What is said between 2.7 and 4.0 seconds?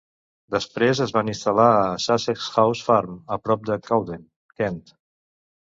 Farm a prop de